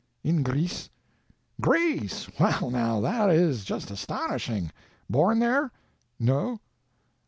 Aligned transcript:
"In 0.23 0.41
Greece." 0.41 0.89
"Greece! 1.61 2.27
Well, 2.39 2.71
now, 2.71 3.01
that 3.01 3.29
is 3.29 3.63
just 3.63 3.91
astonishing! 3.91 4.71
Born 5.11 5.37
there?" 5.37 5.71
"No." 6.19 6.59